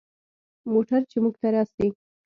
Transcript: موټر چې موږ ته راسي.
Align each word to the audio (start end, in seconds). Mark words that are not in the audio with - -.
موټر 0.71 1.01
چې 1.11 1.17
موږ 1.23 1.35
ته 1.41 1.47
راسي. 1.53 1.87